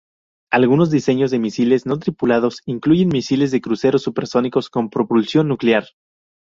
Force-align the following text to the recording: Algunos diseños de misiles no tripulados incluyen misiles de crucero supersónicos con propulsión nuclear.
Algunos 0.51 0.89
diseños 0.89 1.29
de 1.29 1.37
misiles 1.37 1.85
no 1.85 1.99
tripulados 1.99 2.63
incluyen 2.65 3.09
misiles 3.09 3.51
de 3.51 3.61
crucero 3.61 3.99
supersónicos 3.99 4.71
con 4.71 4.89
propulsión 4.89 5.47
nuclear. 5.47 5.83